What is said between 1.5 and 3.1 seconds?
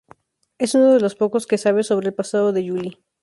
sabe sobre el pasado de Juli.